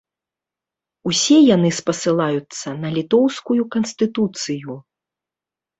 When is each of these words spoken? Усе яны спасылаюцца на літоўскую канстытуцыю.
Усе 1.11 1.37
яны 1.55 1.69
спасылаюцца 1.81 2.67
на 2.81 2.89
літоўскую 2.99 3.63
канстытуцыю. 3.79 4.73